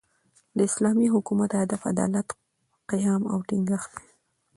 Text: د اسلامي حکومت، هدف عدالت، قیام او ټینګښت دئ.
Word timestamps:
د 0.55 0.57
اسلامي 0.69 1.07
حکومت، 1.13 1.49
هدف 1.61 1.81
عدالت، 1.91 2.27
قیام 2.91 3.23
او 3.31 3.39
ټینګښت 3.47 3.89
دئ. 3.95 4.03